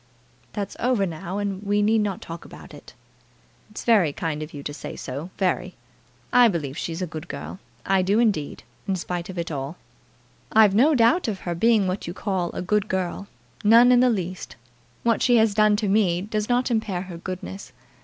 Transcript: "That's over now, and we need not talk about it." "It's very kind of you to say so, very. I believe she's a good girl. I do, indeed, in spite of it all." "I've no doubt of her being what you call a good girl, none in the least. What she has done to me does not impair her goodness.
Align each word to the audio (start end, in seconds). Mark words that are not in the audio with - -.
"That's 0.53 0.75
over 0.79 1.05
now, 1.05 1.37
and 1.37 1.61
we 1.61 1.83
need 1.83 2.01
not 2.01 2.21
talk 2.21 2.43
about 2.43 2.73
it." 2.73 2.95
"It's 3.69 3.83
very 3.85 4.11
kind 4.11 4.41
of 4.41 4.51
you 4.51 4.63
to 4.63 4.73
say 4.73 4.95
so, 4.95 5.29
very. 5.37 5.75
I 6.33 6.47
believe 6.47 6.75
she's 6.75 7.03
a 7.03 7.05
good 7.05 7.27
girl. 7.27 7.59
I 7.85 8.01
do, 8.01 8.17
indeed, 8.17 8.63
in 8.87 8.95
spite 8.95 9.29
of 9.29 9.37
it 9.37 9.51
all." 9.51 9.77
"I've 10.51 10.73
no 10.73 10.95
doubt 10.95 11.27
of 11.27 11.41
her 11.41 11.53
being 11.53 11.85
what 11.85 12.07
you 12.07 12.15
call 12.15 12.49
a 12.53 12.63
good 12.63 12.87
girl, 12.87 13.27
none 13.63 13.91
in 13.91 13.99
the 13.99 14.09
least. 14.09 14.55
What 15.03 15.21
she 15.21 15.35
has 15.35 15.53
done 15.53 15.75
to 15.75 15.87
me 15.87 16.23
does 16.23 16.49
not 16.49 16.71
impair 16.71 17.03
her 17.03 17.17
goodness. 17.19 17.71